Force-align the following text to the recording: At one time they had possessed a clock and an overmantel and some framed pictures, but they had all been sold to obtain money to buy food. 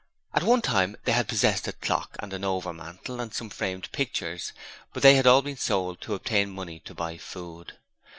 At 0.33 0.41
one 0.41 0.63
time 0.63 0.97
they 1.05 1.11
had 1.11 1.27
possessed 1.27 1.67
a 1.67 1.73
clock 1.73 2.15
and 2.17 2.33
an 2.33 2.41
overmantel 2.43 3.19
and 3.21 3.31
some 3.31 3.51
framed 3.51 3.91
pictures, 3.91 4.51
but 4.93 5.03
they 5.03 5.13
had 5.13 5.27
all 5.27 5.43
been 5.43 5.57
sold 5.57 6.01
to 6.01 6.15
obtain 6.15 6.49
money 6.49 6.79
to 6.85 6.95
buy 6.95 7.17
food. 7.19 7.73